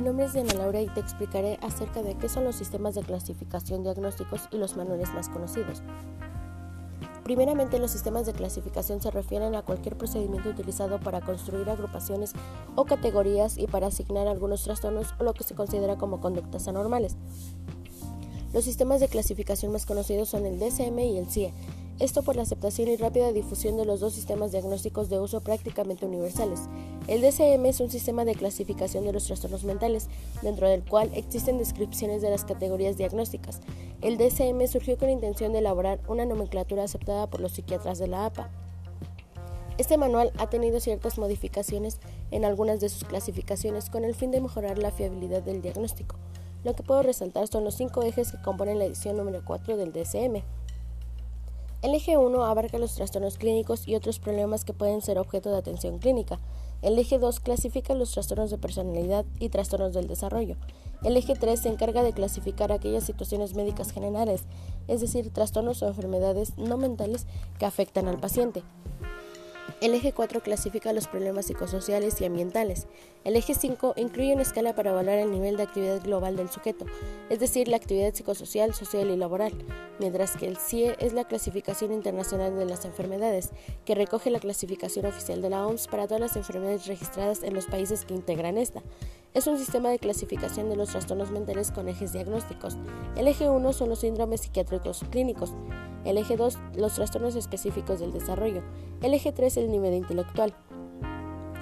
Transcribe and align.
nombre 0.00 0.26
es 0.26 0.32
Diana 0.32 0.54
Laura 0.54 0.80
y 0.80 0.88
te 0.88 1.00
explicaré 1.00 1.58
acerca 1.62 2.02
de 2.02 2.16
qué 2.16 2.28
son 2.28 2.44
los 2.44 2.56
sistemas 2.56 2.94
de 2.94 3.02
clasificación 3.02 3.82
diagnósticos 3.82 4.48
y 4.50 4.58
los 4.58 4.76
manuales 4.76 5.12
más 5.14 5.28
conocidos. 5.28 5.82
Primeramente, 7.24 7.78
los 7.78 7.90
sistemas 7.90 8.24
de 8.24 8.32
clasificación 8.32 9.00
se 9.00 9.10
refieren 9.10 9.56
a 9.56 9.62
cualquier 9.62 9.96
procedimiento 9.96 10.48
utilizado 10.48 11.00
para 11.00 11.20
construir 11.20 11.68
agrupaciones 11.68 12.32
o 12.76 12.84
categorías 12.84 13.58
y 13.58 13.66
para 13.66 13.88
asignar 13.88 14.28
algunos 14.28 14.62
trastornos 14.62 15.14
o 15.18 15.24
lo 15.24 15.34
que 15.34 15.42
se 15.42 15.56
considera 15.56 15.96
como 15.96 16.20
conductas 16.20 16.68
anormales. 16.68 17.16
Los 18.52 18.64
sistemas 18.64 19.00
de 19.00 19.08
clasificación 19.08 19.72
más 19.72 19.86
conocidos 19.86 20.28
son 20.28 20.46
el 20.46 20.58
DSM 20.58 20.98
y 21.00 21.18
el 21.18 21.26
CIE, 21.26 21.52
esto 21.98 22.22
por 22.22 22.36
la 22.36 22.42
aceptación 22.42 22.88
y 22.88 22.96
rápida 22.96 23.32
difusión 23.32 23.76
de 23.76 23.86
los 23.86 24.00
dos 24.00 24.12
sistemas 24.12 24.52
diagnósticos 24.52 25.08
de 25.08 25.18
uso 25.18 25.40
prácticamente 25.40 26.04
universales. 26.04 26.60
El 27.06 27.22
DSM 27.22 27.64
es 27.66 27.80
un 27.80 27.90
sistema 27.90 28.24
de 28.24 28.34
clasificación 28.34 29.04
de 29.04 29.12
los 29.12 29.24
trastornos 29.24 29.64
mentales, 29.64 30.08
dentro 30.42 30.68
del 30.68 30.84
cual 30.84 31.10
existen 31.14 31.56
descripciones 31.56 32.20
de 32.20 32.30
las 32.30 32.44
categorías 32.44 32.98
diagnósticas. 32.98 33.60
El 34.02 34.18
DSM 34.18 34.66
surgió 34.66 34.98
con 34.98 35.08
la 35.08 35.14
intención 35.14 35.52
de 35.52 35.60
elaborar 35.60 36.00
una 36.06 36.26
nomenclatura 36.26 36.84
aceptada 36.84 37.28
por 37.28 37.40
los 37.40 37.52
psiquiatras 37.52 37.98
de 37.98 38.08
la 38.08 38.26
APA. 38.26 38.50
Este 39.78 39.96
manual 39.96 40.32
ha 40.38 40.48
tenido 40.48 40.80
ciertas 40.80 41.18
modificaciones 41.18 42.00
en 42.30 42.44
algunas 42.44 42.80
de 42.80 42.88
sus 42.88 43.04
clasificaciones 43.04 43.88
con 43.88 44.04
el 44.04 44.14
fin 44.14 44.30
de 44.30 44.40
mejorar 44.40 44.78
la 44.78 44.90
fiabilidad 44.90 45.42
del 45.42 45.62
diagnóstico. 45.62 46.16
Lo 46.64 46.74
que 46.74 46.82
puedo 46.82 47.02
resaltar 47.02 47.46
son 47.46 47.64
los 47.64 47.74
cinco 47.74 48.02
ejes 48.02 48.32
que 48.32 48.42
componen 48.42 48.78
la 48.78 48.86
edición 48.86 49.16
número 49.16 49.42
4 49.44 49.76
del 49.76 49.92
DSM. 49.92 50.42
El 51.82 51.94
eje 51.94 52.16
1 52.16 52.44
abarca 52.44 52.78
los 52.78 52.94
trastornos 52.94 53.36
clínicos 53.36 53.86
y 53.86 53.94
otros 53.94 54.18
problemas 54.18 54.64
que 54.64 54.72
pueden 54.72 55.02
ser 55.02 55.18
objeto 55.18 55.50
de 55.50 55.58
atención 55.58 55.98
clínica. 55.98 56.40
El 56.80 56.98
eje 56.98 57.18
2 57.18 57.38
clasifica 57.40 57.94
los 57.94 58.12
trastornos 58.12 58.50
de 58.50 58.58
personalidad 58.58 59.26
y 59.38 59.50
trastornos 59.50 59.92
del 59.92 60.08
desarrollo. 60.08 60.56
El 61.04 61.16
eje 61.16 61.34
3 61.34 61.60
se 61.60 61.68
encarga 61.68 62.02
de 62.02 62.14
clasificar 62.14 62.72
aquellas 62.72 63.04
situaciones 63.04 63.54
médicas 63.54 63.92
generales, 63.92 64.44
es 64.88 65.02
decir, 65.02 65.30
trastornos 65.30 65.82
o 65.82 65.88
enfermedades 65.88 66.56
no 66.56 66.78
mentales 66.78 67.26
que 67.58 67.66
afectan 67.66 68.08
al 68.08 68.18
paciente. 68.18 68.62
El 69.82 69.92
eje 69.92 70.12
4 70.12 70.40
clasifica 70.40 70.94
los 70.94 71.06
problemas 71.06 71.44
psicosociales 71.44 72.18
y 72.22 72.24
ambientales. 72.24 72.86
El 73.24 73.36
eje 73.36 73.52
5 73.52 73.92
incluye 73.98 74.32
una 74.32 74.40
escala 74.40 74.74
para 74.74 74.92
evaluar 74.92 75.18
el 75.18 75.30
nivel 75.30 75.58
de 75.58 75.64
actividad 75.64 76.02
global 76.02 76.34
del 76.34 76.48
sujeto, 76.48 76.86
es 77.28 77.40
decir, 77.40 77.68
la 77.68 77.76
actividad 77.76 78.14
psicosocial, 78.14 78.72
social 78.72 79.10
y 79.10 79.16
laboral, 79.18 79.52
mientras 79.98 80.34
que 80.38 80.46
el 80.46 80.56
CIE 80.56 80.96
es 80.98 81.12
la 81.12 81.24
clasificación 81.24 81.92
internacional 81.92 82.56
de 82.56 82.64
las 82.64 82.86
enfermedades, 82.86 83.50
que 83.84 83.94
recoge 83.94 84.30
la 84.30 84.40
clasificación 84.40 85.04
oficial 85.04 85.42
de 85.42 85.50
la 85.50 85.66
OMS 85.66 85.88
para 85.88 86.06
todas 86.06 86.22
las 86.22 86.36
enfermedades 86.36 86.86
registradas 86.86 87.42
en 87.42 87.52
los 87.52 87.66
países 87.66 88.06
que 88.06 88.14
integran 88.14 88.56
esta. 88.56 88.82
Es 89.34 89.46
un 89.46 89.58
sistema 89.58 89.90
de 89.90 89.98
clasificación 89.98 90.70
de 90.70 90.76
los 90.76 90.88
trastornos 90.88 91.30
mentales 91.30 91.70
con 91.70 91.90
ejes 91.90 92.14
diagnósticos. 92.14 92.78
El 93.14 93.28
eje 93.28 93.50
1 93.50 93.72
son 93.74 93.90
los 93.90 93.98
síndromes 93.98 94.40
psiquiátricos 94.40 95.04
clínicos. 95.10 95.52
El 96.06 96.18
eje 96.18 96.36
2, 96.36 96.56
los 96.76 96.94
trastornos 96.94 97.34
específicos 97.34 97.98
del 97.98 98.12
desarrollo. 98.12 98.62
El 99.02 99.12
eje 99.12 99.32
3, 99.32 99.56
el 99.56 99.72
nivel 99.72 99.92
intelectual. 99.92 100.54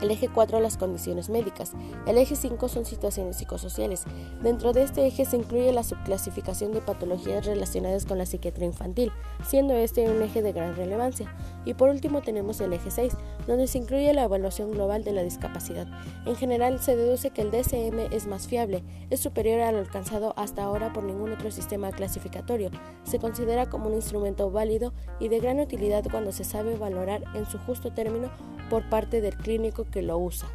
El 0.00 0.10
eje 0.10 0.28
4 0.28 0.60
las 0.60 0.76
condiciones 0.76 1.28
médicas. 1.28 1.72
El 2.06 2.18
eje 2.18 2.36
5 2.36 2.68
son 2.68 2.84
situaciones 2.84 3.36
psicosociales. 3.36 4.04
Dentro 4.42 4.72
de 4.72 4.82
este 4.82 5.06
eje 5.06 5.24
se 5.24 5.36
incluye 5.36 5.72
la 5.72 5.82
subclasificación 5.82 6.72
de 6.72 6.80
patologías 6.80 7.46
relacionadas 7.46 8.04
con 8.04 8.18
la 8.18 8.26
psiquiatría 8.26 8.66
infantil, 8.66 9.12
siendo 9.46 9.74
este 9.74 10.10
un 10.10 10.22
eje 10.22 10.42
de 10.42 10.52
gran 10.52 10.76
relevancia. 10.76 11.34
Y 11.64 11.74
por 11.74 11.88
último 11.88 12.22
tenemos 12.22 12.60
el 12.60 12.72
eje 12.72 12.90
6, 12.90 13.16
donde 13.46 13.66
se 13.66 13.78
incluye 13.78 14.12
la 14.12 14.24
evaluación 14.24 14.72
global 14.72 15.04
de 15.04 15.12
la 15.12 15.22
discapacidad. 15.22 15.86
En 16.26 16.36
general 16.36 16.80
se 16.80 16.96
deduce 16.96 17.30
que 17.30 17.42
el 17.42 17.50
DSM 17.50 18.12
es 18.12 18.26
más 18.26 18.46
fiable, 18.46 18.82
es 19.10 19.20
superior 19.20 19.60
a 19.60 19.72
lo 19.72 19.78
alcanzado 19.78 20.34
hasta 20.36 20.64
ahora 20.64 20.92
por 20.92 21.04
ningún 21.04 21.32
otro 21.32 21.50
sistema 21.50 21.90
clasificatorio. 21.92 22.70
Se 23.04 23.18
considera 23.18 23.68
como 23.68 23.88
un 23.88 23.94
instrumento 23.94 24.50
válido 24.50 24.92
y 25.20 25.28
de 25.28 25.40
gran 25.40 25.60
utilidad 25.60 26.04
cuando 26.10 26.32
se 26.32 26.44
sabe 26.44 26.76
valorar 26.76 27.24
en 27.34 27.46
su 27.46 27.58
justo 27.58 27.92
término 27.92 28.30
por 28.70 28.88
parte 28.88 29.20
del 29.20 29.36
clínico 29.36 29.83
que 29.86 30.02
lo 30.02 30.18
usa. 30.18 30.48